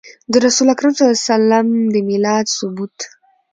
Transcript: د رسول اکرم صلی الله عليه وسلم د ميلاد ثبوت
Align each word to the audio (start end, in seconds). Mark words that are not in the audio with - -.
د 0.31 0.33
رسول 0.45 0.67
اکرم 0.73 0.91
صلی 0.93 1.03
الله 1.05 1.13
عليه 1.17 1.29
وسلم 1.31 1.67
د 1.93 1.95
ميلاد 2.09 2.45
ثبوت 2.57 2.97